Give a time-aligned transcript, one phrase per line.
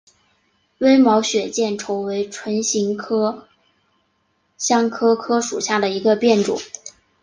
[0.79, 3.47] 微毛血见愁为唇形科
[4.57, 6.57] 香科科属下的一个变种。